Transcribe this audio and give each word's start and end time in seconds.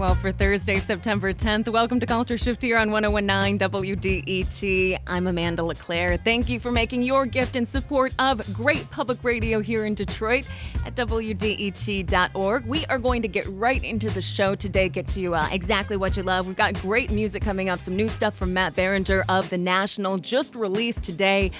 Well, 0.00 0.14
for 0.14 0.32
Thursday, 0.32 0.80
September 0.80 1.34
10th, 1.34 1.68
welcome 1.68 2.00
to 2.00 2.06
Culture 2.06 2.38
Shift 2.38 2.62
here 2.62 2.78
on 2.78 2.90
1019 2.90 3.58
WDET. 3.58 4.98
I'm 5.06 5.26
Amanda 5.26 5.62
LeClaire. 5.62 6.16
Thank 6.16 6.48
you 6.48 6.58
for 6.58 6.72
making 6.72 7.02
your 7.02 7.26
gift 7.26 7.54
in 7.54 7.66
support 7.66 8.14
of 8.18 8.40
great 8.54 8.90
public 8.90 9.22
radio 9.22 9.60
here 9.60 9.84
in 9.84 9.92
Detroit 9.92 10.48
at 10.86 10.94
WDET.org. 10.94 12.64
We 12.64 12.86
are 12.86 12.98
going 12.98 13.20
to 13.20 13.28
get 13.28 13.46
right 13.48 13.84
into 13.84 14.08
the 14.08 14.22
show 14.22 14.54
today, 14.54 14.88
get 14.88 15.06
to 15.08 15.20
you 15.20 15.34
uh, 15.34 15.46
exactly 15.52 15.98
what 15.98 16.16
you 16.16 16.22
love. 16.22 16.46
We've 16.46 16.56
got 16.56 16.80
great 16.80 17.10
music 17.10 17.42
coming 17.42 17.68
up, 17.68 17.78
some 17.78 17.94
new 17.94 18.08
stuff 18.08 18.34
from 18.34 18.54
Matt 18.54 18.74
Berninger 18.74 19.24
of 19.28 19.50
The 19.50 19.58
National, 19.58 20.16
just 20.16 20.54
released 20.54 21.02
today. 21.02 21.50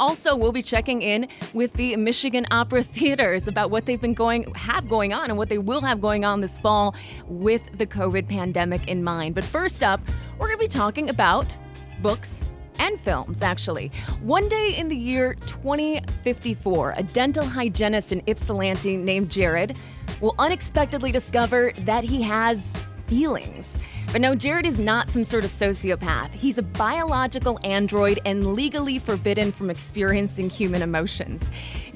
Also, 0.00 0.34
we'll 0.34 0.50
be 0.50 0.62
checking 0.62 1.02
in 1.02 1.28
with 1.52 1.74
the 1.74 1.94
Michigan 1.96 2.46
Opera 2.50 2.82
Theaters 3.00 3.46
about 3.46 3.70
what 3.70 3.84
they've 3.84 4.00
been 4.00 4.14
going 4.14 4.50
have 4.54 4.88
going 4.88 5.12
on 5.12 5.26
and 5.26 5.36
what 5.36 5.50
they 5.50 5.58
will 5.58 5.82
have 5.82 6.00
going 6.00 6.24
on 6.24 6.40
this 6.40 6.58
fall 6.58 6.96
with 7.26 7.76
the 7.76 7.86
COVID 7.86 8.26
pandemic 8.26 8.88
in 8.88 9.04
mind. 9.04 9.34
But 9.34 9.44
first 9.44 9.82
up, 9.82 10.00
we're 10.38 10.46
going 10.46 10.58
to 10.58 10.64
be 10.64 10.68
talking 10.68 11.10
about 11.10 11.54
books 12.00 12.44
and 12.78 12.98
films, 12.98 13.42
actually. 13.42 13.88
One 14.22 14.48
day 14.48 14.74
in 14.74 14.88
the 14.88 14.96
year 14.96 15.34
2054, 15.46 16.94
a 16.96 17.02
dental 17.02 17.44
hygienist 17.44 18.10
in 18.10 18.22
Ypsilanti 18.26 18.96
named 18.96 19.30
Jared 19.30 19.76
will 20.22 20.34
unexpectedly 20.38 21.12
discover 21.12 21.72
that 21.80 22.04
he 22.04 22.22
has 22.22 22.72
feelings. 23.06 23.78
But 24.12 24.20
no, 24.20 24.34
Jared 24.34 24.66
is 24.66 24.78
not 24.78 25.08
some 25.08 25.24
sort 25.24 25.44
of 25.44 25.50
sociopath. 25.50 26.34
He's 26.34 26.58
a 26.58 26.62
biological 26.62 27.60
android 27.62 28.18
and 28.24 28.54
legally 28.54 28.98
forbidden 28.98 29.52
from 29.52 29.70
experiencing 29.70 30.50
human 30.50 30.82
emotions. 30.82 31.48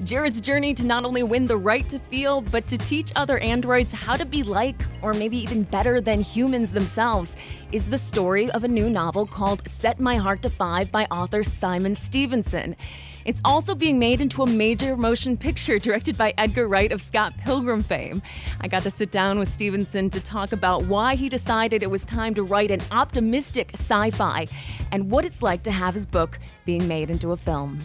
Jared's 0.03 0.39
journey 0.39 0.73
to 0.75 0.85
not 0.85 1.03
only 1.03 1.23
win 1.23 1.45
the 1.45 1.57
right 1.57 1.87
to 1.89 1.99
feel, 1.99 2.39
but 2.39 2.67
to 2.67 2.77
teach 2.77 3.11
other 3.17 3.37
androids 3.39 3.91
how 3.91 4.15
to 4.15 4.25
be 4.25 4.43
like, 4.43 4.81
or 5.01 5.13
maybe 5.13 5.37
even 5.37 5.63
better 5.63 5.99
than 5.99 6.21
humans 6.21 6.71
themselves, 6.71 7.35
is 7.73 7.89
the 7.89 7.97
story 7.97 8.49
of 8.51 8.63
a 8.63 8.67
new 8.67 8.89
novel 8.89 9.25
called 9.25 9.67
Set 9.67 9.99
My 9.99 10.15
Heart 10.15 10.41
to 10.43 10.49
Five 10.49 10.91
by 10.91 11.05
author 11.05 11.43
Simon 11.43 11.95
Stephenson. 11.95 12.77
It's 13.25 13.41
also 13.43 13.73
being 13.73 13.97
made 13.97 14.21
into 14.21 14.43
a 14.43 14.47
major 14.47 14.95
motion 14.95 15.35
picture 15.35 15.79
directed 15.79 16.15
by 16.15 16.35
Edgar 16.37 16.67
Wright 16.67 16.91
of 16.91 17.01
Scott 17.01 17.33
Pilgrim 17.39 17.81
fame. 17.81 18.21
I 18.61 18.67
got 18.67 18.83
to 18.83 18.91
sit 18.91 19.09
down 19.09 19.39
with 19.39 19.49
Stephenson 19.49 20.11
to 20.11 20.19
talk 20.19 20.51
about 20.51 20.85
why 20.85 21.15
he 21.15 21.27
decided 21.27 21.81
it 21.81 21.89
was 21.89 22.05
time 22.05 22.35
to 22.35 22.43
write 22.43 22.69
an 22.69 22.83
optimistic 22.91 23.71
sci 23.73 24.11
fi 24.11 24.45
and 24.91 25.09
what 25.09 25.25
it's 25.25 25.41
like 25.41 25.63
to 25.63 25.71
have 25.71 25.95
his 25.95 26.05
book 26.05 26.37
being 26.65 26.87
made 26.87 27.09
into 27.09 27.31
a 27.31 27.37
film. 27.37 27.79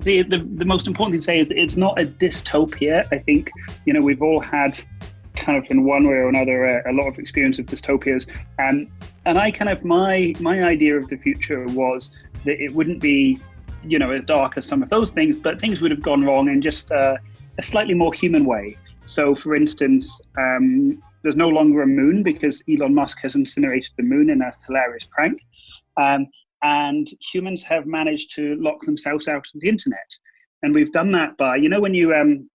The, 0.00 0.22
the, 0.22 0.38
the 0.38 0.64
most 0.64 0.86
important 0.86 1.12
thing 1.12 1.20
to 1.20 1.26
say 1.26 1.40
is 1.40 1.50
it's 1.50 1.76
not 1.76 2.00
a 2.00 2.06
dystopia. 2.06 3.06
I 3.12 3.18
think, 3.18 3.50
you 3.84 3.92
know, 3.92 4.00
we've 4.00 4.22
all 4.22 4.40
had 4.40 4.82
kind 5.36 5.58
of 5.58 5.70
in 5.70 5.84
one 5.84 6.06
way 6.06 6.14
or 6.14 6.30
another 6.30 6.64
a, 6.64 6.90
a 6.90 6.94
lot 6.94 7.06
of 7.06 7.18
experience 7.18 7.58
of 7.58 7.66
dystopias 7.66 8.26
and 8.58 8.90
and 9.24 9.38
I 9.38 9.50
kind 9.50 9.70
of 9.70 9.82
my 9.84 10.34
my 10.38 10.64
idea 10.64 10.96
of 10.98 11.08
the 11.08 11.16
future 11.16 11.64
was 11.68 12.10
that 12.44 12.62
it 12.62 12.74
wouldn't 12.74 13.00
be 13.00 13.38
you 13.84 13.98
know, 13.98 14.10
as 14.10 14.22
dark 14.22 14.56
as 14.56 14.66
some 14.66 14.82
of 14.82 14.90
those 14.90 15.10
things, 15.10 15.36
but 15.36 15.60
things 15.60 15.80
would 15.80 15.90
have 15.90 16.02
gone 16.02 16.24
wrong 16.24 16.48
in 16.48 16.60
just 16.60 16.90
a 16.90 17.18
slightly 17.60 17.94
more 17.94 18.12
human 18.12 18.44
way. 18.44 18.76
So, 19.04 19.34
for 19.34 19.54
instance, 19.54 20.20
um, 20.38 21.02
there's 21.22 21.36
no 21.36 21.48
longer 21.48 21.82
a 21.82 21.86
moon 21.86 22.22
because 22.22 22.62
Elon 22.68 22.94
Musk 22.94 23.18
has 23.22 23.34
incinerated 23.36 23.90
the 23.96 24.02
moon 24.02 24.30
in 24.30 24.40
a 24.40 24.52
hilarious 24.66 25.06
prank. 25.10 25.42
Um, 25.96 26.26
and 26.62 27.08
humans 27.32 27.62
have 27.62 27.86
managed 27.86 28.34
to 28.36 28.56
lock 28.56 28.82
themselves 28.82 29.28
out 29.28 29.46
of 29.54 29.60
the 29.60 29.68
internet. 29.68 29.98
And 30.62 30.74
we've 30.74 30.92
done 30.92 31.12
that 31.12 31.36
by, 31.36 31.56
you 31.56 31.68
know, 31.68 31.80
when 31.80 31.94
you 31.94 32.14
um, 32.14 32.48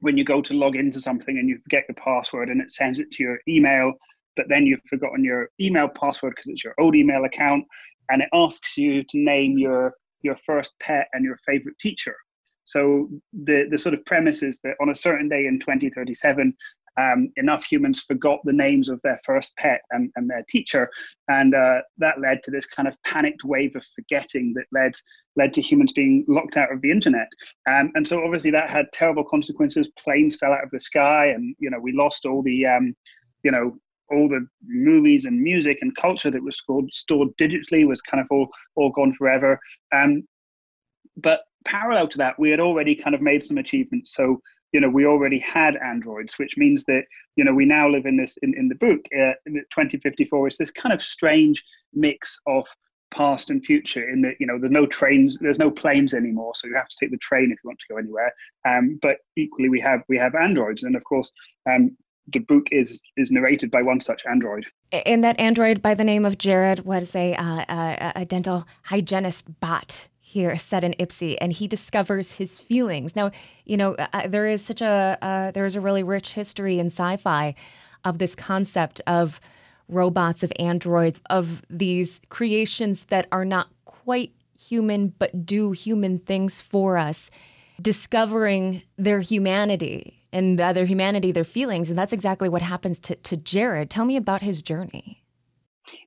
when 0.00 0.16
you 0.16 0.24
go 0.24 0.40
to 0.40 0.54
log 0.54 0.76
into 0.76 1.00
something 1.00 1.38
and 1.38 1.48
you 1.48 1.58
forget 1.58 1.84
your 1.88 1.96
password 1.96 2.50
and 2.50 2.60
it 2.60 2.70
sends 2.70 3.00
it 3.00 3.10
to 3.12 3.22
your 3.22 3.40
email, 3.48 3.92
but 4.36 4.48
then 4.48 4.66
you've 4.66 4.82
forgotten 4.88 5.24
your 5.24 5.48
email 5.60 5.88
password 5.88 6.34
because 6.36 6.50
it's 6.50 6.62
your 6.62 6.74
old 6.78 6.94
email 6.94 7.24
account, 7.24 7.64
and 8.10 8.22
it 8.22 8.28
asks 8.32 8.76
you 8.76 9.02
to 9.02 9.18
name 9.18 9.58
your 9.58 9.94
your 10.22 10.36
first 10.36 10.72
pet 10.80 11.08
and 11.12 11.24
your 11.24 11.38
favorite 11.46 11.78
teacher. 11.78 12.16
So 12.64 13.08
the 13.32 13.66
the 13.70 13.78
sort 13.78 13.94
of 13.94 14.04
premise 14.04 14.42
is 14.42 14.60
that 14.62 14.76
on 14.80 14.90
a 14.90 14.94
certain 14.94 15.28
day 15.28 15.46
in 15.46 15.58
2037, 15.58 16.54
um, 16.98 17.32
enough 17.36 17.64
humans 17.64 18.02
forgot 18.02 18.40
the 18.44 18.52
names 18.52 18.88
of 18.88 19.00
their 19.02 19.18
first 19.24 19.56
pet 19.56 19.80
and, 19.90 20.10
and 20.16 20.28
their 20.28 20.44
teacher, 20.48 20.90
and 21.28 21.54
uh, 21.54 21.78
that 21.98 22.20
led 22.20 22.42
to 22.42 22.50
this 22.50 22.66
kind 22.66 22.88
of 22.88 23.00
panicked 23.04 23.44
wave 23.44 23.74
of 23.76 23.86
forgetting 23.94 24.52
that 24.54 24.66
led 24.72 24.92
led 25.36 25.54
to 25.54 25.62
humans 25.62 25.92
being 25.92 26.24
locked 26.28 26.56
out 26.56 26.72
of 26.72 26.82
the 26.82 26.90
internet. 26.90 27.28
Um, 27.70 27.92
and 27.94 28.06
so 28.06 28.22
obviously 28.22 28.50
that 28.50 28.68
had 28.68 28.86
terrible 28.92 29.24
consequences. 29.24 29.88
Planes 29.98 30.36
fell 30.36 30.52
out 30.52 30.64
of 30.64 30.70
the 30.70 30.80
sky, 30.80 31.26
and 31.26 31.54
you 31.58 31.70
know 31.70 31.78
we 31.80 31.92
lost 31.92 32.26
all 32.26 32.42
the 32.42 32.66
um, 32.66 32.94
you 33.44 33.50
know 33.50 33.78
all 34.10 34.28
the 34.28 34.46
movies 34.66 35.24
and 35.24 35.40
music 35.40 35.78
and 35.80 35.94
culture 35.96 36.30
that 36.30 36.42
was 36.42 36.58
stored, 36.90 37.36
digitally 37.36 37.86
was 37.86 38.02
kind 38.02 38.20
of 38.20 38.26
all, 38.30 38.48
all 38.76 38.90
gone 38.90 39.12
forever. 39.14 39.58
Um, 39.94 40.26
but 41.16 41.40
parallel 41.64 42.08
to 42.08 42.18
that, 42.18 42.38
we 42.38 42.50
had 42.50 42.60
already 42.60 42.94
kind 42.94 43.14
of 43.14 43.22
made 43.22 43.42
some 43.42 43.58
achievements. 43.58 44.14
So, 44.14 44.40
you 44.72 44.80
know, 44.80 44.88
we 44.88 45.06
already 45.06 45.38
had 45.38 45.76
androids, 45.76 46.38
which 46.38 46.56
means 46.56 46.84
that, 46.84 47.04
you 47.36 47.44
know, 47.44 47.54
we 47.54 47.64
now 47.64 47.88
live 47.88 48.06
in 48.06 48.16
this, 48.16 48.36
in, 48.42 48.54
in 48.56 48.68
the 48.68 48.74
book, 48.74 49.00
uh, 49.14 49.32
in 49.46 49.54
2054, 49.70 50.48
is 50.48 50.56
this 50.56 50.70
kind 50.70 50.92
of 50.92 51.02
strange 51.02 51.62
mix 51.94 52.38
of 52.46 52.66
past 53.10 53.50
and 53.50 53.64
future 53.64 54.08
in 54.10 54.20
that 54.20 54.34
you 54.38 54.46
know 54.46 54.58
there's 54.58 54.70
no 54.70 54.86
trains 54.86 55.36
there's 55.40 55.58
no 55.58 55.70
planes 55.70 56.12
anymore 56.12 56.52
so 56.54 56.66
you 56.66 56.74
have 56.74 56.88
to 56.88 56.96
take 57.00 57.10
the 57.10 57.16
train 57.18 57.44
if 57.50 57.58
you 57.64 57.68
want 57.68 57.78
to 57.78 57.86
go 57.88 57.96
anywhere 57.96 58.32
um, 58.66 58.98
but 59.00 59.16
equally 59.36 59.68
we 59.68 59.80
have 59.80 60.02
we 60.08 60.18
have 60.18 60.34
androids 60.34 60.82
and 60.82 60.94
of 60.94 61.02
course 61.04 61.30
um, 61.70 61.96
the 62.32 62.40
book 62.40 62.68
is 62.70 63.00
is 63.16 63.30
narrated 63.30 63.70
by 63.70 63.82
one 63.82 64.00
such 64.00 64.22
android. 64.28 64.66
And 64.92 65.22
that 65.24 65.38
android 65.38 65.82
by 65.82 65.94
the 65.94 66.04
name 66.04 66.24
of 66.24 66.38
Jared 66.38 66.80
was 66.80 67.14
a 67.14 67.34
uh, 67.34 67.64
a, 67.68 68.12
a 68.22 68.24
dental 68.24 68.66
hygienist 68.84 69.60
bot 69.60 70.08
here 70.20 70.56
set 70.58 70.84
in 70.84 70.92
Ipsy, 70.98 71.36
and 71.40 71.52
he 71.52 71.66
discovers 71.66 72.32
his 72.32 72.60
feelings. 72.60 73.16
Now, 73.16 73.30
you 73.64 73.78
know, 73.78 73.94
uh, 73.94 74.08
uh, 74.12 74.28
there 74.28 74.46
is 74.46 74.62
such 74.64 74.82
a 74.82 75.18
uh, 75.22 75.50
there 75.52 75.66
is 75.66 75.76
a 75.76 75.80
really 75.80 76.02
rich 76.02 76.34
history 76.34 76.78
in 76.78 76.86
sci-fi 76.86 77.54
of 78.04 78.18
this 78.18 78.34
concept 78.34 79.00
of 79.06 79.40
robots, 79.88 80.42
of 80.42 80.52
androids, 80.58 81.20
of 81.30 81.62
these 81.70 82.20
creations 82.28 83.04
that 83.04 83.26
are 83.32 83.44
not 83.44 83.68
quite 83.84 84.32
human 84.58 85.08
but 85.18 85.46
do 85.46 85.72
human 85.72 86.18
things 86.18 86.60
for 86.60 86.98
us, 86.98 87.30
discovering 87.80 88.82
their 88.98 89.20
humanity 89.20 90.17
and 90.32 90.58
their 90.58 90.84
humanity, 90.84 91.32
their 91.32 91.44
feelings. 91.44 91.90
And 91.90 91.98
that's 91.98 92.12
exactly 92.12 92.48
what 92.48 92.62
happens 92.62 92.98
to, 93.00 93.14
to 93.16 93.36
Jared. 93.36 93.90
Tell 93.90 94.04
me 94.04 94.16
about 94.16 94.42
his 94.42 94.62
journey. 94.62 95.22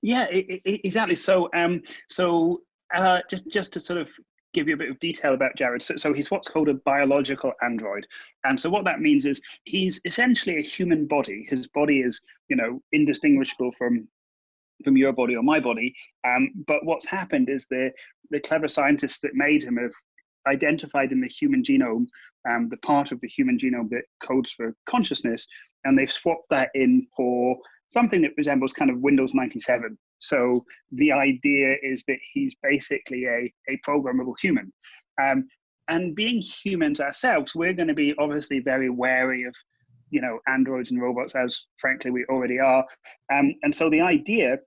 Yeah, 0.02 0.28
it, 0.32 0.62
it, 0.66 0.82
exactly. 0.84 1.16
So, 1.16 1.50
um, 1.56 1.82
so 2.10 2.62
uh, 2.96 3.20
just 3.30 3.48
just 3.48 3.74
to 3.74 3.80
sort 3.80 4.00
of 4.00 4.12
give 4.54 4.68
you 4.68 4.74
a 4.74 4.78
bit 4.78 4.90
of 4.90 5.00
detail 5.00 5.34
about 5.34 5.56
Jared. 5.56 5.82
So, 5.82 5.96
so 5.96 6.14
he's 6.14 6.30
what's 6.30 6.50
called 6.50 6.70
a 6.70 6.74
biological 6.74 7.54
android, 7.62 8.06
and 8.44 8.60
so 8.60 8.70
what 8.70 8.86
that 8.86 9.00
means 9.00 9.26
is 9.26 9.42
he's 9.66 10.00
essentially 10.06 10.58
a 10.58 10.62
human 10.62 11.08
body. 11.08 11.46
His 11.48 11.68
body 11.68 12.02
is, 12.02 12.22
you 12.50 12.56
know, 12.56 12.82
indistinguishable 12.92 13.72
from 13.78 14.08
from 14.84 14.98
your 14.98 15.14
body 15.14 15.36
or 15.36 15.44
my 15.44 15.60
body. 15.60 15.96
Um, 16.26 16.52
but 16.68 16.86
what's 16.86 17.08
happened 17.08 17.50
is 17.50 17.66
the 17.70 17.92
the 18.30 18.40
clever 18.40 18.68
scientists 18.68 19.20
that 19.22 19.32
made 19.34 19.64
him 19.64 19.78
have 19.78 19.94
identified 20.48 21.12
in 21.12 21.22
the 21.22 21.28
human 21.28 21.64
genome 21.64 22.08
um, 22.50 22.70
the 22.70 22.78
part 22.78 23.12
of 23.12 23.20
the 23.20 23.28
human 23.28 23.58
genome 23.58 23.90
that 23.90 24.04
codes 24.22 24.52
for 24.52 24.76
consciousness, 24.86 25.46
and 25.86 25.98
they've 25.98 26.12
swapped 26.12 26.50
that 26.50 26.70
in 26.74 27.06
for 27.16 27.58
something 27.90 28.22
that 28.22 28.32
resembles 28.38 28.74
kind 28.74 28.90
of 28.90 29.00
Windows 29.00 29.34
97. 29.34 29.98
So 30.20 30.66
the 30.92 31.12
idea 31.12 31.76
is 31.82 32.04
that 32.08 32.18
he's 32.34 32.56
basically 32.64 33.26
a, 33.26 33.54
a 33.70 33.80
programmable 33.86 34.36
human. 34.40 34.72
Um, 35.22 35.48
and 35.88 36.16
being 36.16 36.42
humans 36.42 37.02
ourselves, 37.02 37.54
we're 37.54 37.74
going 37.74 37.90
to 37.90 37.94
be 37.94 38.16
obviously 38.18 38.60
very 38.60 38.90
wary 38.90 39.44
of, 39.44 39.54
you 40.10 40.22
know, 40.22 40.40
androids 40.48 40.92
and 40.92 41.02
robots, 41.02 41.36
as 41.36 41.68
frankly 41.78 42.12
we 42.12 42.26
already 42.30 42.60
are. 42.60 42.86
Um, 43.34 43.54
and 43.64 43.76
so 43.76 43.90
the 43.90 44.02
idea 44.02 44.60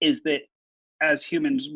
is 0.00 0.22
that 0.22 0.42
as 1.02 1.22
humans, 1.22 1.68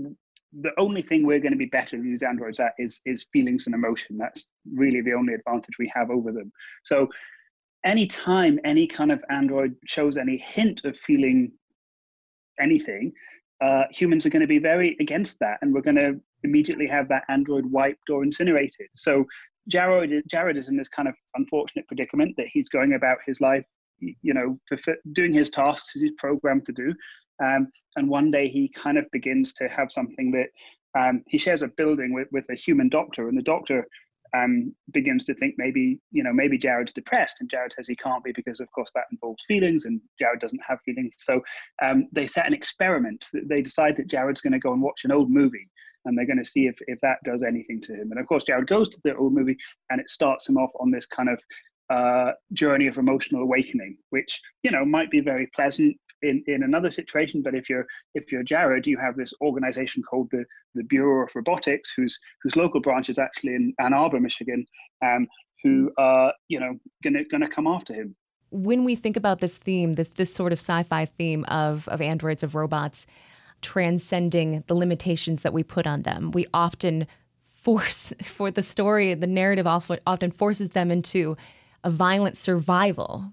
the 0.60 0.72
only 0.78 1.02
thing 1.02 1.26
we're 1.26 1.40
going 1.40 1.52
to 1.52 1.58
be 1.58 1.66
better 1.66 1.96
than 1.96 2.06
these 2.06 2.22
androids 2.22 2.60
at 2.60 2.72
is 2.78 3.00
is 3.04 3.26
feelings 3.32 3.66
and 3.66 3.74
emotion. 3.74 4.16
That's 4.18 4.50
really 4.74 5.00
the 5.00 5.12
only 5.12 5.34
advantage 5.34 5.78
we 5.78 5.90
have 5.94 6.10
over 6.10 6.32
them. 6.32 6.52
So 6.84 7.08
anytime 7.84 8.58
any 8.64 8.86
kind 8.86 9.12
of 9.12 9.22
android 9.30 9.74
shows 9.86 10.16
any 10.16 10.36
hint 10.36 10.84
of 10.84 10.98
feeling 10.98 11.52
anything, 12.60 13.12
uh, 13.60 13.84
humans 13.90 14.26
are 14.26 14.30
going 14.30 14.40
to 14.40 14.46
be 14.46 14.58
very 14.58 14.96
against 15.00 15.38
that, 15.40 15.58
and 15.62 15.72
we're 15.72 15.82
going 15.82 15.96
to 15.96 16.20
immediately 16.42 16.86
have 16.86 17.08
that 17.08 17.24
android 17.28 17.66
wiped 17.66 18.10
or 18.10 18.22
incinerated. 18.22 18.88
So 18.94 19.24
Jared, 19.68 20.22
Jared 20.28 20.56
is 20.56 20.68
in 20.68 20.76
this 20.76 20.88
kind 20.88 21.08
of 21.08 21.16
unfortunate 21.34 21.88
predicament 21.88 22.34
that 22.36 22.46
he's 22.52 22.68
going 22.68 22.94
about 22.94 23.18
his 23.26 23.40
life, 23.40 23.64
you 23.98 24.34
know, 24.34 24.58
doing 25.12 25.32
his 25.32 25.50
tasks 25.50 25.96
as 25.96 26.02
he's 26.02 26.12
programmed 26.18 26.64
to 26.66 26.72
do, 26.72 26.94
um, 27.42 27.68
and 27.96 28.08
one 28.08 28.30
day 28.30 28.48
he 28.48 28.68
kind 28.68 28.98
of 28.98 29.04
begins 29.12 29.52
to 29.54 29.68
have 29.68 29.90
something 29.90 30.30
that 30.32 30.48
um, 30.98 31.22
he 31.26 31.38
shares 31.38 31.62
a 31.62 31.68
building 31.68 32.12
with, 32.12 32.28
with 32.32 32.46
a 32.50 32.54
human 32.54 32.88
doctor, 32.88 33.28
and 33.28 33.36
the 33.36 33.42
doctor 33.42 33.86
um, 34.34 34.74
begins 34.92 35.24
to 35.24 35.34
think 35.34 35.54
maybe 35.56 36.00
you 36.10 36.22
know 36.22 36.32
maybe 36.32 36.58
Jared's 36.58 36.92
depressed, 36.92 37.40
and 37.40 37.50
Jared 37.50 37.72
says 37.72 37.86
he 37.86 37.96
can't 37.96 38.24
be 38.24 38.32
because 38.32 38.60
of 38.60 38.70
course 38.72 38.90
that 38.94 39.04
involves 39.12 39.44
feelings, 39.44 39.84
and 39.84 40.00
Jared 40.18 40.40
doesn't 40.40 40.60
have 40.66 40.78
feelings. 40.84 41.14
So 41.18 41.40
um, 41.82 42.08
they 42.12 42.26
set 42.26 42.46
an 42.46 42.54
experiment. 42.54 43.26
They 43.32 43.62
decide 43.62 43.96
that 43.96 44.08
Jared's 44.08 44.40
going 44.40 44.52
to 44.52 44.58
go 44.58 44.72
and 44.72 44.82
watch 44.82 45.04
an 45.04 45.12
old 45.12 45.30
movie, 45.30 45.68
and 46.04 46.16
they're 46.16 46.26
going 46.26 46.38
to 46.38 46.44
see 46.44 46.66
if 46.66 46.76
if 46.86 46.98
that 47.00 47.18
does 47.24 47.42
anything 47.42 47.80
to 47.82 47.94
him. 47.94 48.10
And 48.10 48.20
of 48.20 48.26
course, 48.26 48.44
Jared 48.44 48.66
goes 48.66 48.88
to 48.88 49.00
the 49.04 49.16
old 49.16 49.32
movie, 49.32 49.56
and 49.90 50.00
it 50.00 50.08
starts 50.08 50.48
him 50.48 50.56
off 50.56 50.72
on 50.80 50.90
this 50.90 51.06
kind 51.06 51.28
of 51.28 51.40
uh, 51.90 52.32
journey 52.52 52.86
of 52.86 52.98
emotional 52.98 53.42
awakening, 53.42 53.96
which 54.10 54.40
you 54.62 54.70
know 54.70 54.84
might 54.84 55.10
be 55.10 55.20
very 55.20 55.48
pleasant 55.54 55.96
in, 56.22 56.42
in 56.46 56.62
another 56.62 56.90
situation. 56.90 57.42
But 57.42 57.54
if 57.54 57.68
you're 57.68 57.86
if 58.14 58.32
you're 58.32 58.42
Jared, 58.42 58.86
you 58.86 58.98
have 58.98 59.16
this 59.16 59.32
organization 59.40 60.02
called 60.02 60.28
the 60.30 60.44
the 60.74 60.84
Bureau 60.84 61.24
of 61.24 61.34
Robotics, 61.34 61.92
whose 61.96 62.18
whose 62.42 62.56
local 62.56 62.80
branch 62.80 63.10
is 63.10 63.18
actually 63.18 63.54
in 63.54 63.74
Ann 63.78 63.94
Arbor, 63.94 64.20
Michigan, 64.20 64.64
um, 65.04 65.26
who 65.62 65.92
are 65.98 66.32
you 66.48 66.60
know 66.60 66.78
gonna 67.02 67.24
gonna 67.24 67.48
come 67.48 67.66
after 67.66 67.92
him. 67.94 68.14
When 68.50 68.84
we 68.84 68.94
think 68.94 69.16
about 69.16 69.40
this 69.40 69.58
theme, 69.58 69.94
this 69.94 70.10
this 70.10 70.32
sort 70.32 70.52
of 70.52 70.58
sci-fi 70.58 71.06
theme 71.06 71.44
of 71.44 71.88
of 71.88 72.00
androids 72.00 72.42
of 72.42 72.54
robots 72.54 73.06
transcending 73.62 74.62
the 74.66 74.74
limitations 74.74 75.42
that 75.42 75.52
we 75.52 75.62
put 75.62 75.86
on 75.86 76.02
them, 76.02 76.30
we 76.32 76.46
often 76.52 77.06
force 77.66 78.12
for 78.22 78.50
the 78.50 78.62
story, 78.62 79.14
the 79.14 79.26
narrative 79.26 79.66
often 79.66 80.30
forces 80.30 80.70
them 80.70 80.90
into 80.90 81.36
a 81.84 81.90
violent 81.90 82.36
survival. 82.36 83.32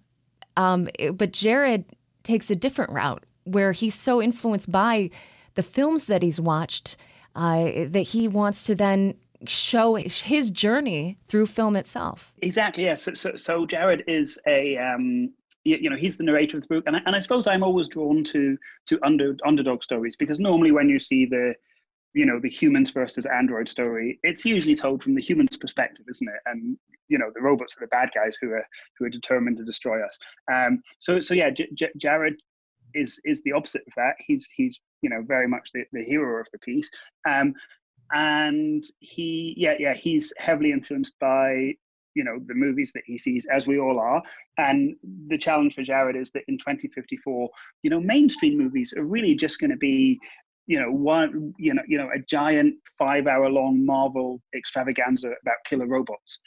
Um, 0.55 0.87
but 1.13 1.33
Jared 1.33 1.85
takes 2.23 2.49
a 2.49 2.55
different 2.55 2.91
route 2.91 3.23
where 3.43 3.71
he's 3.71 3.95
so 3.95 4.21
influenced 4.21 4.71
by 4.71 5.09
the 5.55 5.63
films 5.63 6.07
that 6.07 6.23
he's 6.23 6.39
watched 6.39 6.95
uh, 7.35 7.85
that 7.87 8.07
he 8.09 8.27
wants 8.27 8.63
to 8.63 8.75
then 8.75 9.15
show 9.47 9.95
his 9.95 10.51
journey 10.51 11.17
through 11.27 11.45
film 11.45 11.75
itself. 11.75 12.33
Exactly. 12.41 12.83
Yes. 12.85 13.03
So, 13.03 13.13
so, 13.13 13.35
so 13.35 13.65
Jared 13.65 14.03
is 14.07 14.39
a 14.47 14.77
um, 14.77 15.31
you, 15.63 15.89
know 15.89 15.95
he's 15.95 16.17
the 16.17 16.23
narrator 16.23 16.57
of 16.57 16.63
the 16.63 16.67
book, 16.67 16.83
and 16.87 16.95
I, 16.95 16.99
and 17.05 17.15
I 17.15 17.19
suppose 17.19 17.47
I'm 17.47 17.63
always 17.63 17.87
drawn 17.87 18.23
to 18.25 18.57
to 18.87 18.99
under 19.03 19.35
underdog 19.45 19.83
stories 19.83 20.15
because 20.15 20.39
normally 20.39 20.71
when 20.71 20.89
you 20.89 20.99
see 20.99 21.25
the 21.25 21.55
you 22.13 22.25
know 22.25 22.39
the 22.39 22.49
humans 22.49 22.91
versus 22.91 23.25
android 23.25 23.67
story 23.67 24.19
it's 24.23 24.45
usually 24.45 24.75
told 24.75 25.01
from 25.01 25.15
the 25.15 25.21
humans 25.21 25.57
perspective 25.57 26.05
isn't 26.09 26.27
it? 26.27 26.41
And 26.45 26.77
you 27.09 27.17
know 27.17 27.31
the 27.33 27.41
robots 27.41 27.75
are 27.75 27.81
the 27.81 27.87
bad 27.87 28.09
guys 28.13 28.37
who 28.41 28.51
are 28.51 28.65
who 28.97 29.05
are 29.05 29.09
determined 29.09 29.57
to 29.57 29.63
destroy 29.63 30.03
us. 30.03 30.17
Um 30.51 30.81
so 30.99 31.21
so 31.21 31.33
yeah 31.33 31.49
J- 31.49 31.69
J- 31.73 31.91
jared 31.97 32.35
is 32.93 33.19
is 33.25 33.41
the 33.43 33.51
opposite 33.53 33.83
of 33.87 33.93
that. 33.97 34.13
He's 34.19 34.47
he's 34.55 34.79
you 35.01 35.09
know 35.09 35.23
very 35.25 35.47
much 35.47 35.69
the, 35.73 35.83
the 35.91 36.03
hero 36.03 36.39
of 36.39 36.47
the 36.53 36.59
piece. 36.59 36.89
Um 37.29 37.53
and 38.13 38.83
he 38.99 39.53
yeah 39.57 39.75
yeah 39.79 39.93
he's 39.93 40.33
heavily 40.37 40.71
influenced 40.71 41.17
by 41.19 41.73
you 42.15 42.23
know 42.23 42.37
the 42.45 42.53
movies 42.53 42.91
that 42.93 43.03
he 43.05 43.17
sees 43.17 43.47
as 43.51 43.67
we 43.67 43.79
all 43.79 43.99
are. 43.99 44.21
And 44.57 44.95
the 45.27 45.37
challenge 45.37 45.75
for 45.75 45.83
jared 45.83 46.15
is 46.15 46.31
that 46.31 46.43
in 46.47 46.57
2054 46.57 47.49
you 47.81 47.89
know 47.89 47.99
mainstream 47.99 48.57
movies 48.57 48.93
are 48.95 49.03
really 49.03 49.35
just 49.35 49.59
going 49.59 49.71
to 49.71 49.77
be 49.77 50.19
you 50.67 50.79
know 50.79 50.91
one 50.91 51.53
you 51.57 51.73
know 51.73 51.83
you 51.87 51.97
know 51.97 52.09
a 52.15 52.19
giant 52.29 52.75
five 52.97 53.27
hour 53.27 53.49
long 53.49 53.85
marvel 53.85 54.41
extravaganza 54.55 55.29
about 55.41 55.57
killer 55.65 55.87
robots. 55.87 56.39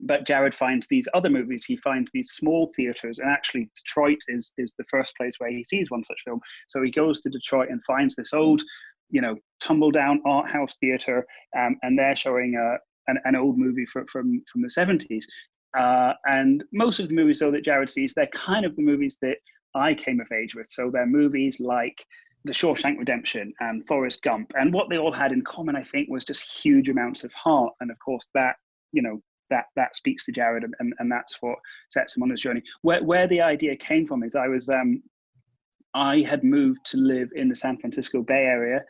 But 0.00 0.26
jared 0.26 0.54
finds 0.54 0.88
these 0.88 1.06
other 1.14 1.30
movies 1.30 1.64
he 1.64 1.76
finds 1.76 2.10
these 2.12 2.30
small 2.32 2.72
theaters 2.74 3.18
and 3.18 3.30
actually 3.30 3.70
detroit 3.76 4.18
is 4.28 4.52
is 4.58 4.74
the 4.78 4.84
first 4.90 5.14
place 5.16 5.34
where 5.38 5.50
he 5.50 5.62
sees 5.62 5.90
one 5.90 6.04
such 6.04 6.22
film. 6.24 6.40
So 6.68 6.82
he 6.82 6.90
goes 6.90 7.20
to 7.20 7.30
detroit 7.30 7.68
and 7.70 7.82
finds 7.84 8.16
this 8.16 8.32
old 8.32 8.62
you 9.10 9.20
know 9.20 9.36
tumble 9.60 9.90
down 9.90 10.20
art 10.26 10.50
house 10.50 10.76
theater 10.80 11.24
um, 11.58 11.76
and 11.82 11.98
they're 11.98 12.16
showing 12.16 12.56
a 12.56 12.78
an, 13.08 13.18
an 13.24 13.36
old 13.36 13.58
movie 13.58 13.86
from 13.86 14.06
from 14.06 14.42
from 14.50 14.62
the 14.62 14.68
70s 14.68 15.24
uh, 15.78 16.12
and 16.26 16.62
most 16.72 17.00
of 17.00 17.08
the 17.08 17.14
movies 17.14 17.38
though 17.38 17.50
that 17.50 17.64
jared 17.64 17.90
sees 17.90 18.14
they're 18.14 18.26
kind 18.28 18.64
of 18.64 18.74
the 18.76 18.82
movies 18.82 19.18
that 19.20 19.36
i 19.74 19.94
came 19.94 20.20
of 20.20 20.30
age 20.32 20.54
with. 20.54 20.66
So 20.70 20.90
they're 20.90 21.06
movies 21.06 21.58
like 21.60 22.04
the 22.44 22.52
Shawshank 22.52 22.98
Redemption 22.98 23.52
and 23.60 23.86
Forrest 23.86 24.22
Gump. 24.22 24.52
And 24.56 24.72
what 24.72 24.88
they 24.90 24.98
all 24.98 25.12
had 25.12 25.32
in 25.32 25.42
common, 25.42 25.76
I 25.76 25.84
think, 25.84 26.08
was 26.10 26.24
just 26.24 26.64
huge 26.64 26.88
amounts 26.88 27.24
of 27.24 27.32
heart. 27.34 27.72
And 27.80 27.90
of 27.90 27.98
course, 27.98 28.28
that, 28.34 28.56
you 28.92 29.02
know, 29.02 29.20
that 29.50 29.66
that 29.76 29.96
speaks 29.96 30.24
to 30.26 30.32
Jared 30.32 30.64
and, 30.64 30.74
and, 30.78 30.94
and 30.98 31.12
that's 31.12 31.38
what 31.40 31.58
sets 31.90 32.16
him 32.16 32.22
on 32.22 32.30
his 32.30 32.40
journey. 32.40 32.62
Where 32.82 33.02
where 33.02 33.28
the 33.28 33.40
idea 33.40 33.76
came 33.76 34.06
from 34.06 34.22
is 34.22 34.34
I 34.34 34.48
was 34.48 34.68
um 34.68 35.02
I 35.94 36.20
had 36.20 36.42
moved 36.42 36.80
to 36.86 36.96
live 36.96 37.28
in 37.34 37.48
the 37.48 37.56
San 37.56 37.76
Francisco 37.78 38.22
Bay 38.22 38.44
Area 38.44 38.82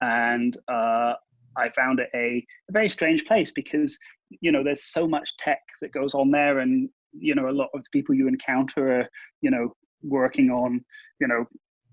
and 0.00 0.56
uh 0.68 1.14
I 1.58 1.70
found 1.70 2.00
it 2.00 2.10
a, 2.14 2.44
a 2.68 2.72
very 2.72 2.88
strange 2.88 3.24
place 3.24 3.50
because 3.50 3.98
you 4.40 4.52
know 4.52 4.64
there's 4.64 4.84
so 4.84 5.06
much 5.06 5.36
tech 5.38 5.60
that 5.80 5.92
goes 5.92 6.14
on 6.14 6.30
there 6.30 6.60
and 6.60 6.88
you 7.12 7.34
know 7.34 7.48
a 7.48 7.50
lot 7.50 7.68
of 7.74 7.82
the 7.82 7.90
people 7.92 8.14
you 8.14 8.28
encounter 8.28 9.00
are 9.00 9.08
you 9.40 9.50
know 9.50 9.74
working 10.02 10.50
on 10.50 10.84
you 11.20 11.28
know 11.28 11.44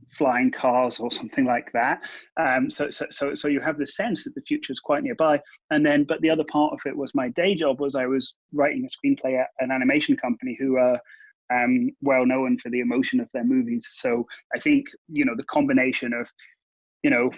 flying 0.10 0.52
cars 0.52 1.00
or 1.00 1.12
something 1.12 1.46
like 1.46 1.72
that. 1.74 2.04
Um, 2.40 2.70
so, 2.70 2.90
so, 2.90 3.06
so, 3.12 3.36
so 3.36 3.48
you 3.48 3.60
have 3.62 3.78
the 3.78 3.88
sense 3.88 4.24
that 4.24 4.36
the 4.36 4.42
future 4.42 4.74
is 4.74 4.80
quite 4.80 5.04
nearby. 5.04 5.40
And 5.72 5.86
then, 5.86 6.04
but 6.04 6.22
the 6.22 6.30
other 6.30 6.46
part 6.46 6.74
of 6.74 6.80
it 6.86 6.96
was 6.96 7.16
my 7.16 7.30
day 7.30 7.56
job 7.56 7.80
was 7.80 7.96
I 7.96 8.06
was 8.06 8.36
writing 8.54 8.86
a 8.86 9.08
screenplay 9.08 9.40
at 9.40 9.48
an 9.60 9.72
animation 9.72 10.16
company 10.16 10.58
who 10.60 10.78
are 10.78 11.00
um, 11.54 11.90
well 12.02 12.26
known 12.26 12.58
for 12.58 12.70
the 12.70 12.80
emotion 12.80 13.20
of 13.20 13.30
their 13.34 13.44
movies. 13.44 13.88
So 13.92 14.26
I 14.56 14.60
think 14.60 14.88
you 15.08 15.26
know 15.26 15.36
the 15.36 15.44
combination 15.46 16.14
of 16.14 16.30
you 17.04 17.10
know 17.10 17.32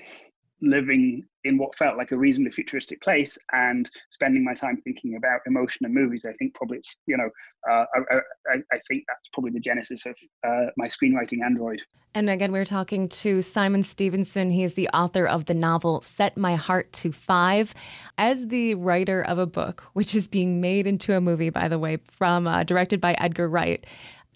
living 0.61 1.23
in 1.45 1.57
what 1.57 1.75
felt 1.75 1.95
like 1.95 2.11
a 2.11 2.17
reasonably 2.17 2.51
futuristic 2.51 3.01
place 3.01 3.37
and 3.53 3.89
spending 4.09 4.43
my 4.43 4.53
time 4.53 4.81
thinking 4.83 5.15
about 5.15 5.39
emotion 5.45 5.85
and 5.85 5.93
movies, 5.93 6.25
I 6.27 6.33
think 6.33 6.55
probably 6.55 6.79
it's, 6.79 6.95
you 7.05 7.15
know, 7.15 7.29
uh, 7.71 7.85
I, 7.95 8.15
I, 8.15 8.55
I, 8.73 8.79
think 8.87 9.03
that's 9.07 9.29
probably 9.31 9.51
the 9.51 9.59
genesis 9.59 10.05
of 10.05 10.17
uh, 10.45 10.71
my 10.75 10.87
screenwriting 10.87 11.43
android. 11.45 11.81
And 12.15 12.29
again, 12.29 12.51
we 12.51 12.59
are 12.59 12.65
talking 12.65 13.07
to 13.09 13.41
Simon 13.41 13.83
Stephenson. 13.83 14.49
He 14.49 14.63
is 14.63 14.73
the 14.73 14.89
author 14.89 15.27
of 15.27 15.45
the 15.45 15.53
novel 15.53 16.01
Set 16.01 16.35
My 16.35 16.55
Heart 16.55 16.91
to 16.93 17.11
Five. 17.11 17.73
As 18.17 18.47
the 18.47 18.75
writer 18.75 19.21
of 19.21 19.37
a 19.37 19.45
book, 19.45 19.83
which 19.93 20.15
is 20.15 20.27
being 20.27 20.61
made 20.61 20.87
into 20.87 21.15
a 21.15 21.21
movie, 21.21 21.49
by 21.51 21.67
the 21.67 21.77
way, 21.77 21.97
from 21.97 22.47
uh, 22.47 22.63
directed 22.63 22.99
by 22.99 23.13
Edgar 23.19 23.47
Wright, 23.47 23.85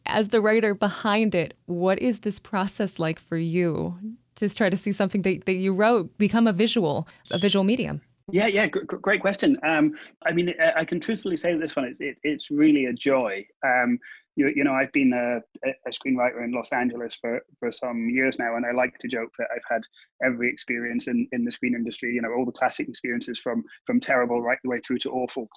as 0.06 0.30
the 0.30 0.42
writer 0.42 0.74
behind 0.74 1.34
it, 1.36 1.56
what 1.66 2.00
is 2.00 2.20
this 2.20 2.40
process 2.40 3.00
like 3.00 3.20
for 3.20 3.38
you? 3.38 3.98
Just 4.40 4.58
try 4.58 4.70
to 4.70 4.78
see 4.78 4.92
something 4.92 5.22
that, 5.24 5.46
that 5.46 5.54
you 5.54 5.74
wrote 5.74 6.18
become 6.18 6.48
a 6.48 6.54
visual, 6.54 7.08
a 7.32 7.38
visual 7.38 7.64
medium. 7.64 8.02
Yeah, 8.32 8.48
yeah, 8.48 8.68
g- 8.68 8.82
great 9.02 9.22
question. 9.22 9.58
Um, 9.64 9.96
I 10.26 10.32
mean, 10.34 10.54
I 10.76 10.86
can 10.86 11.00
truthfully 11.00 11.38
say 11.38 11.54
that 11.54 11.60
this 11.60 11.76
one 11.76 11.86
is 11.86 12.00
it, 12.00 12.18
it's 12.24 12.52
really 12.52 12.86
a 12.86 12.94
joy. 12.94 13.46
Um, 13.66 14.00
you, 14.40 14.52
you 14.56 14.64
know, 14.64 14.74
I've 14.74 14.92
been 14.94 15.12
a, 15.12 15.42
a, 15.68 15.90
screenwriter 15.90 16.44
in 16.44 16.54
Los 16.54 16.72
Angeles 16.72 17.18
for, 17.20 17.42
for 17.60 17.72
some 17.72 18.10
years 18.10 18.40
now, 18.40 18.56
and 18.56 18.66
I 18.66 18.72
like 18.72 18.98
to 19.00 19.08
joke 19.08 19.32
that 19.38 19.48
I've 19.54 19.64
had 19.70 19.82
every 20.24 20.50
experience 20.50 21.08
in, 21.08 21.28
in 21.34 21.44
the 21.44 21.52
screen 21.52 21.76
industry. 21.76 22.14
You 22.14 22.22
know, 22.22 22.32
all 22.32 22.46
the 22.46 22.54
classic 22.54 22.88
experiences 22.88 23.38
from 23.40 23.64
from 23.86 24.00
terrible 24.00 24.42
right 24.42 24.58
the 24.64 24.70
way 24.70 24.78
through 24.78 25.00
to 25.00 25.12
awful. 25.12 25.50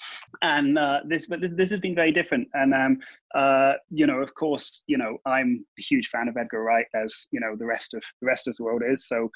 And 0.43 0.79
uh, 0.79 1.01
this, 1.07 1.27
but 1.27 1.41
this 1.57 1.71
has 1.71 1.79
been 1.79 1.95
very 1.95 2.11
different. 2.11 2.49
And 2.55 2.75
um, 2.75 2.99
uh, 3.35 3.75
you 3.91 4.07
know, 4.07 4.21
of 4.21 4.35
course, 4.35 4.83
you 4.87 4.99
know, 4.99 5.19
I'm 5.27 5.65
a 5.79 5.83
huge 5.83 6.09
fan 6.09 6.29
of 6.29 6.37
Edgar 6.37 6.63
Wright, 6.63 6.87
as 6.95 7.27
you 7.31 7.41
know, 7.41 7.57
the 7.57 7.67
rest 7.67 7.95
of 7.95 8.03
the 8.21 8.27
rest 8.27 8.47
of 8.47 8.57
the 8.57 8.65
world 8.65 8.83
is. 8.87 9.09
So 9.09 9.31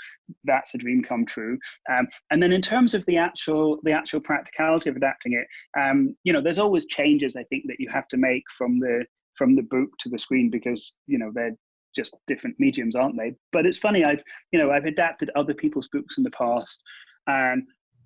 that's 0.44 0.74
a 0.74 0.78
dream 0.78 1.02
come 1.02 1.24
true. 1.24 1.58
Um, 1.90 2.06
and 2.30 2.42
then 2.42 2.52
in 2.52 2.62
terms 2.62 2.94
of 2.94 3.04
the 3.06 3.16
actual 3.16 3.78
the 3.84 3.92
actual 3.92 4.20
practicality 4.20 4.90
of 4.90 4.96
adapting 4.96 5.32
it, 5.32 5.46
um, 5.80 6.16
you 6.24 6.32
know, 6.32 6.40
there's 6.40 6.58
always 6.58 6.86
changes 6.86 7.36
I 7.36 7.44
think 7.44 7.64
that 7.68 7.80
you 7.80 7.88
have 7.90 8.08
to 8.08 8.16
make 8.16 8.44
from 8.50 8.78
the 8.78 9.04
from 9.34 9.54
the 9.54 9.62
book 9.62 9.90
to 10.00 10.08
the 10.08 10.18
screen 10.18 10.50
because 10.50 10.94
you 11.06 11.18
know 11.18 11.30
they're 11.34 11.56
just 11.94 12.14
different 12.26 12.56
mediums, 12.58 12.94
aren't 12.94 13.16
they? 13.16 13.34
But 13.52 13.66
it's 13.66 13.78
funny. 13.78 14.04
I've 14.04 14.22
you 14.52 14.58
know 14.58 14.70
I've 14.70 14.84
adapted 14.84 15.30
other 15.34 15.54
people's 15.54 15.88
books 15.88 16.18
in 16.18 16.24
the 16.24 16.30
past, 16.30 16.82
and 17.26 17.62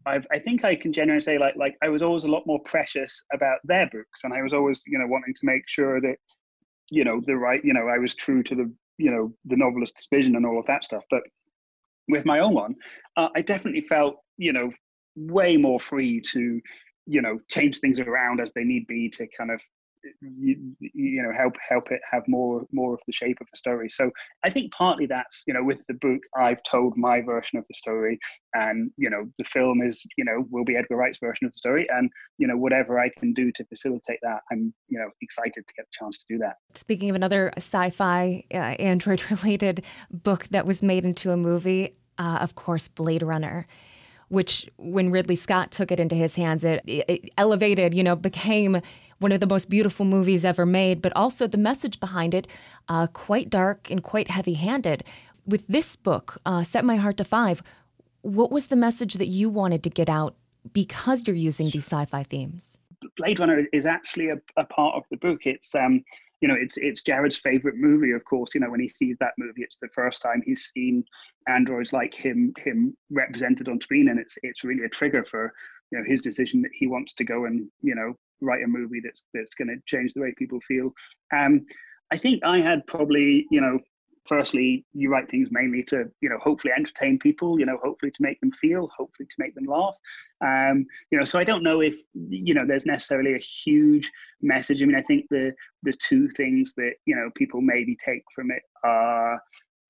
I've 0.07 0.27
I 0.33 0.39
think 0.39 0.65
I 0.65 0.75
can 0.75 0.93
generally 0.93 1.21
say 1.21 1.39
like 1.39 1.57
like 1.57 1.77
I 1.83 1.89
was 1.89 2.03
always 2.03 2.25
a 2.25 2.29
lot 2.29 2.47
more 2.47 2.61
precious 2.65 3.23
about 3.33 3.59
their 3.65 3.89
books, 3.91 4.25
and 4.25 4.33
I 4.33 4.43
was 4.43 4.53
always 4.53 4.83
you 4.87 4.99
know 4.99 5.07
wanting 5.07 5.35
to 5.35 5.41
make 5.43 5.63
sure 5.67 6.01
that 6.01 6.17
you 6.91 7.05
know 7.05 7.21
the 7.27 7.37
right 7.37 7.65
you 7.65 7.75
know 7.75 7.89
I 7.89 7.99
was 7.99 8.15
true 8.15 8.43
to 8.45 8.55
the 8.55 8.73
you 8.99 9.11
know 9.11 9.33
the 9.45 9.57
novelist's 9.57 10.07
vision 10.13 10.37
and 10.37 10.47
all 10.47 10.59
of 10.59 10.67
that 10.67 10.85
stuff. 10.85 11.05
But 11.11 11.23
with 12.09 12.25
my 12.25 12.41
own 12.41 12.55
one, 12.55 12.75
uh, 13.17 13.29
I 13.35 13.43
definitely 13.43 13.83
felt 13.83 14.17
you 14.39 14.53
know 14.53 14.71
way 15.17 15.57
more 15.57 15.81
free 15.81 16.21
to 16.33 16.61
you 17.07 17.23
know 17.23 17.39
change 17.49 17.79
things 17.79 18.01
around 18.01 18.41
as 18.41 18.53
they 18.53 18.65
need 18.65 18.87
be 18.87 19.09
to 19.11 19.27
kind 19.37 19.51
of 19.51 19.61
you, 20.21 20.77
you 20.81 21.23
know 21.23 21.33
help 21.33 21.55
help 21.69 21.91
it 21.91 22.01
have 22.11 22.23
more 22.29 22.65
more 22.73 22.95
of 22.95 23.01
the 23.07 23.13
shape 23.13 23.39
of 23.41 23.47
the 23.51 23.57
story. 23.57 23.89
So 23.89 24.11
i 24.45 24.51
think 24.51 24.73
partly 24.73 25.07
that's 25.07 25.43
you 25.47 25.55
know 25.55 25.63
with 25.63 25.85
the 25.87 25.95
book 25.95 26.21
i've 26.37 26.63
told 26.63 26.97
my 26.97 27.21
version 27.21 27.59
of 27.59 27.67
the 27.69 27.75
story 27.75 28.19
and 28.55 28.91
you 28.97 29.11
know 29.11 29.25
the 29.39 29.45
film 29.45 29.83
is 29.83 30.03
you 30.17 30.25
know 30.25 30.47
will 30.51 30.65
be 30.65 30.77
edgar 30.77 30.97
wright's 30.97 31.19
version 31.19 31.47
of 31.47 31.53
the 31.53 31.59
story. 31.59 31.87
And 31.91 32.11
you 32.39 32.47
know 32.47 32.57
whatever 32.57 32.99
i 32.99 33.09
can 33.19 33.33
do 33.33 33.53
to 33.53 33.65
facilitate 33.65 34.19
that 34.23 34.41
i'm 34.51 34.73
you 34.89 34.99
know 34.99 35.11
excited 35.23 35.67
to 35.67 35.75
get 35.75 35.87
the 35.87 36.05
chance 36.05 36.19
to 36.19 36.25
do 36.29 36.39
that. 36.39 36.57
Speaking 36.75 37.11
of 37.11 37.17
another 37.17 37.53
sci-fi 37.57 38.45
uh, 38.53 38.57
android 38.57 39.31
related 39.31 39.85
book 40.11 40.47
that 40.49 40.67
was 40.67 40.83
made 40.83 41.05
into 41.05 41.31
a 41.33 41.37
movie 41.37 41.97
uh, 42.19 42.39
of 42.41 42.55
course 42.55 42.89
blade 42.89 43.23
runner 43.23 43.67
which 44.31 44.71
when 44.79 45.11
Ridley 45.11 45.37
Scott 45.37 45.71
took 45.73 45.91
it 45.91 46.01
into 46.01 46.15
his 46.15 46.37
hands, 46.37 46.65
it, 46.65 46.83
it 46.87 47.31
elevated, 47.37 47.93
you 47.95 48.03
know, 48.03 48.17
became 48.17 48.81
one 49.19 49.33
of 49.33 49.41
the 49.41 49.47
most 49.47 49.69
beautiful 49.69 50.07
movies 50.07 50.45
ever 50.45 50.65
made, 50.65 51.03
but 51.03 51.13
also 51.15 51.47
the 51.47 51.59
message 51.59 52.01
behind 52.01 52.33
it, 52.33 52.47
uh, 52.89 53.09
quite 53.09 53.51
dark 53.51 53.91
and 53.91 54.03
quite 54.03 54.29
heavy 54.29 54.55
handed. 54.55 55.05
With 55.47 55.67
this 55.67 55.97
book, 55.97 56.39
uh, 56.47 56.63
Set 56.63 56.85
My 56.85 56.97
Heart 56.97 57.17
to 57.19 57.25
Five, 57.25 57.63
what 58.23 58.53
was 58.53 58.69
the 58.69 58.77
message 58.77 59.15
that 59.15 59.27
you 59.27 59.51
wanted 59.51 59.83
to 59.83 59.91
get 59.91 60.09
out 60.09 60.37
because 60.73 61.27
you're 61.27 61.37
using 61.37 61.71
these 61.71 61.87
sci 61.87 62.05
fi 62.05 62.23
themes? 62.23 62.79
Blade 63.17 63.41
Runner 63.41 63.67
is 63.73 63.85
actually 63.85 64.29
a, 64.29 64.41
a 64.57 64.65
part 64.65 64.95
of 64.95 65.05
the 65.11 65.17
book. 65.17 65.41
It's 65.45 65.75
um, 65.75 66.05
you 66.41 66.49
know, 66.49 66.57
it's 66.59 66.77
it's 66.79 67.03
Jared's 67.03 67.39
favorite 67.39 67.77
movie. 67.77 68.13
Of 68.13 68.25
course, 68.25 68.55
you 68.55 68.61
know, 68.61 68.71
when 68.71 68.81
he 68.81 68.89
sees 68.89 69.17
that 69.21 69.35
movie, 69.39 69.63
it's 69.63 69.79
the 69.81 69.89
first 69.89 70.23
time 70.23 70.43
he's 70.45 70.71
seen 70.75 71.05
androids 71.49 71.93
like 71.93 72.15
him 72.15 72.53
him 72.59 72.97
represented 73.11 73.69
on 73.69 73.81
screen, 73.81 74.09
and 74.09 74.19
it's 74.19 74.37
it's 74.43 74.65
really 74.65 74.85
a 74.85 74.89
trigger 74.89 75.25
for 75.25 75.53
you 75.91 75.99
know 75.99 76.05
his 76.07 76.23
decision 76.23 76.63
that 76.63 76.71
he 76.73 76.87
wants 76.87 77.15
to 77.15 77.25
go 77.25 77.45
and 77.45 77.69
you 77.83 77.95
know 77.95 78.15
write 78.41 78.65
a 78.65 78.69
movie 78.69 79.01
that's 79.05 79.25
that's 79.35 79.55
going 79.55 79.69
to 79.69 79.77
change 79.87 80.15
the 80.15 80.21
way 80.21 80.33
people 80.39 80.61
feel. 80.67 80.93
Um, 81.37 81.67
I 82.11 82.17
think 82.17 82.43
I 82.43 82.61
had 82.61 82.87
probably 82.87 83.47
you 83.51 83.61
know 83.61 83.79
firstly, 84.27 84.85
you 84.93 85.11
write 85.11 85.29
things 85.31 85.49
mainly 85.51 85.83
to, 85.85 86.05
you 86.21 86.29
know, 86.29 86.39
hopefully 86.39 86.73
entertain 86.77 87.19
people, 87.19 87.59
you 87.59 87.67
know, 87.67 87.79
hopefully 87.83 88.11
to 88.11 88.23
make 88.23 88.39
them 88.41 88.53
feel, 88.53 88.89
hopefully 88.97 89.27
to 89.27 89.35
make 89.39 89.55
them 89.55 89.65
laugh. 89.65 89.97
Um, 90.41 90.87
you 91.11 91.19
know, 91.19 91.25
so 91.25 91.39
I 91.39 91.45
don't 91.45 91.63
know 91.63 91.81
if, 91.81 91.97
you 92.15 92.55
know, 92.55 92.67
there's 92.67 92.87
necessarily 92.87 93.35
a 93.35 93.39
huge 93.39 94.11
message. 94.41 94.83
I 94.83 94.87
mean, 94.87 94.97
I 94.97 95.03
think 95.03 95.27
the 95.31 95.53
the 95.83 95.95
two 95.95 96.29
things 96.29 96.75
that, 96.75 96.93
you 97.07 97.17
know, 97.17 97.31
people 97.35 97.61
maybe 97.61 97.97
take 97.97 98.23
from 98.35 98.51
it 98.51 98.63
are, 98.85 99.41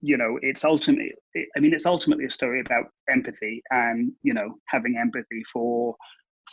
you 0.01 0.17
know, 0.17 0.39
it's 0.43 0.65
ultimately, 0.65 1.11
I 1.57 1.61
mean, 1.61 1.75
it's 1.75 1.87
ultimately 1.87 2.25
a 2.25 2.31
story 2.31 2.61
about 2.61 2.87
empathy 3.09 3.63
and, 3.71 4.13
you 4.23 4.33
know, 4.33 4.55
having 4.67 4.97
empathy 4.97 5.43
for 5.53 5.97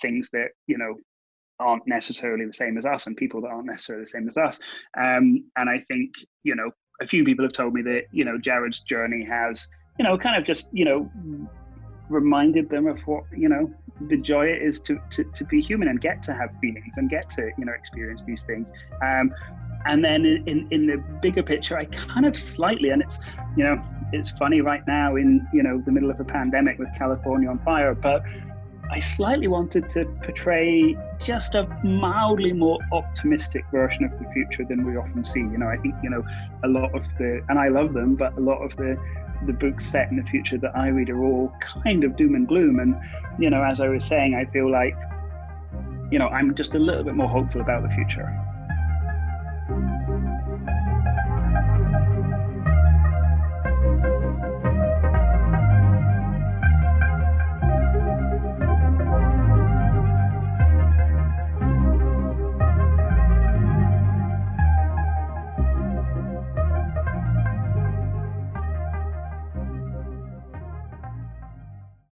things 0.01 0.29
that, 0.31 0.49
you 0.67 0.77
know, 0.77 0.95
aren't 1.59 1.87
necessarily 1.87 2.45
the 2.45 2.53
same 2.53 2.77
as 2.77 2.85
us 2.85 3.07
and 3.07 3.17
people 3.17 3.41
that 3.41 3.47
aren't 3.47 3.65
necessarily 3.65 4.03
the 4.03 4.09
same 4.09 4.27
as 4.27 4.37
us. 4.37 4.59
Um, 4.97 5.45
and 5.55 5.69
I 5.69 5.83
think, 5.87 6.11
you 6.43 6.55
know, 6.55 6.69
a 6.99 7.07
few 7.07 7.23
people 7.23 7.45
have 7.45 7.53
told 7.53 7.73
me 7.73 7.81
that 7.83 8.03
you 8.11 8.25
know 8.25 8.37
Jared's 8.37 8.79
journey 8.79 9.23
has 9.25 9.69
you 9.99 10.03
know 10.03 10.17
kind 10.17 10.37
of 10.37 10.43
just 10.43 10.67
you 10.71 10.85
know 10.85 11.09
reminded 12.09 12.69
them 12.69 12.87
of 12.87 12.99
what 13.01 13.23
you 13.35 13.49
know 13.49 13.71
the 14.07 14.17
joy 14.17 14.45
it 14.45 14.61
is 14.61 14.79
to, 14.79 14.99
to, 15.09 15.23
to 15.23 15.43
be 15.45 15.59
human 15.59 15.87
and 15.87 15.99
get 16.01 16.21
to 16.23 16.33
have 16.33 16.49
feelings 16.61 16.97
and 16.97 17.09
get 17.09 17.29
to 17.31 17.49
you 17.57 17.65
know 17.65 17.73
experience 17.73 18.23
these 18.23 18.43
things. 18.43 18.71
Um, 19.01 19.33
and 19.85 20.03
then 20.03 20.25
in, 20.25 20.67
in 20.71 20.87
the 20.87 20.97
bigger 21.21 21.43
picture 21.43 21.77
i 21.77 21.85
kind 21.85 22.25
of 22.25 22.35
slightly 22.35 22.89
and 22.89 23.01
it's 23.01 23.19
you 23.55 23.63
know 23.63 23.81
it's 24.11 24.31
funny 24.31 24.61
right 24.61 24.85
now 24.87 25.15
in 25.15 25.47
you 25.53 25.63
know 25.63 25.81
the 25.85 25.91
middle 25.91 26.09
of 26.09 26.19
a 26.19 26.23
pandemic 26.23 26.77
with 26.79 26.89
california 26.97 27.49
on 27.49 27.59
fire 27.59 27.93
but 27.93 28.23
I 28.89 28.99
slightly 28.99 29.47
wanted 29.47 29.89
to 29.89 30.05
portray 30.23 30.97
just 31.19 31.55
a 31.55 31.67
mildly 31.83 32.53
more 32.53 32.79
optimistic 32.91 33.65
version 33.71 34.05
of 34.05 34.17
the 34.17 34.25
future 34.31 34.63
than 34.63 34.85
we 34.85 34.95
often 34.95 35.23
see. 35.23 35.41
You 35.41 35.57
know, 35.57 35.67
I 35.67 35.77
think, 35.77 35.95
you 36.01 36.09
know, 36.09 36.23
a 36.63 36.67
lot 36.67 36.95
of 36.95 37.03
the, 37.17 37.43
and 37.49 37.59
I 37.59 37.67
love 37.67 37.93
them, 37.93 38.15
but 38.15 38.37
a 38.37 38.39
lot 38.39 38.59
of 38.59 38.75
the, 38.77 38.97
the 39.45 39.53
books 39.53 39.85
set 39.85 40.09
in 40.09 40.17
the 40.17 40.23
future 40.23 40.57
that 40.59 40.75
I 40.75 40.87
read 40.87 41.09
are 41.09 41.21
all 41.23 41.53
kind 41.59 42.03
of 42.05 42.15
doom 42.15 42.35
and 42.35 42.47
gloom. 42.47 42.79
And, 42.79 42.99
you 43.37 43.49
know, 43.49 43.61
as 43.61 43.81
I 43.81 43.89
was 43.89 44.05
saying, 44.05 44.35
I 44.35 44.45
feel 44.51 44.71
like, 44.71 44.97
you 46.09 46.17
know, 46.17 46.29
I'm 46.29 46.55
just 46.55 46.73
a 46.73 46.79
little 46.79 47.03
bit 47.03 47.15
more 47.15 47.27
hopeful 47.27 47.59
about 47.59 47.83
the 47.83 47.89
future. 47.89 48.25